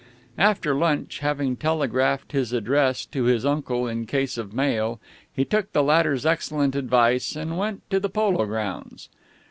After 0.39 0.73
lunch, 0.73 1.19
having 1.19 1.55
telegraphed 1.55 2.31
his 2.31 2.53
address 2.53 3.05
to 3.05 3.25
his 3.25 3.45
uncle 3.45 3.85
in 3.87 4.07
case 4.07 4.35
of 4.35 4.51
mail, 4.51 4.99
he 5.31 5.45
took 5.45 5.71
the 5.73 5.83
latter's 5.83 6.25
excellent 6.25 6.75
advice 6.75 7.35
and 7.35 7.55
went 7.55 7.87
to 7.91 7.99
the 7.99 8.09
polo 8.09 8.47
grounds. 8.47 9.09